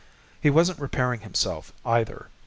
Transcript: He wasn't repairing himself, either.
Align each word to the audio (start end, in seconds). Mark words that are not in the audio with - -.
He 0.41 0.49
wasn't 0.49 0.79
repairing 0.79 1.19
himself, 1.19 1.71
either. 1.85 2.29